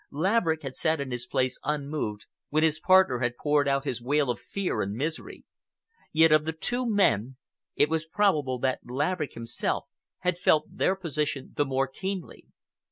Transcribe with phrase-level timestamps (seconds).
[0.09, 4.31] Laverick had sat in his place unmoved when his partner had poured out his wail
[4.31, 5.45] of fear and misery.
[6.11, 7.37] Yet of the two men
[7.75, 9.85] it was probable that Laverick himself
[10.21, 12.47] had felt their position the more keenly.